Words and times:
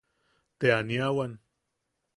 Te 0.59 0.73
aniawan. 0.79 1.31